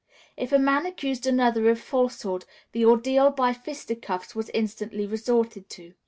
If 0.35 0.51
a 0.51 0.57
man 0.57 0.87
accused 0.87 1.27
another 1.27 1.69
of 1.69 1.79
falsehood, 1.79 2.45
the 2.71 2.83
ordeal 2.85 3.29
by 3.29 3.53
fisticuffs 3.53 4.33
was 4.33 4.49
instantly 4.49 5.05
resorted 5.05 5.69
to. 5.77 5.93